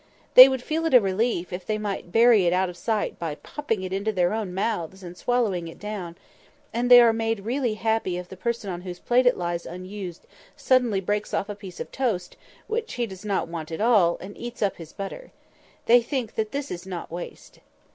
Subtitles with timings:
[0.33, 3.19] They would feel it a relief if they might bury it out of their sight
[3.19, 6.15] by popping it into their own mouths and swallowing it down;
[6.73, 10.25] and they are really made happy if the person on whose plate it lies unused
[10.57, 12.35] suddenly breaks off a piece of toast
[12.65, 15.29] (which he does not want at all) and eats up his butter.
[15.85, 17.59] They think that this is not waste.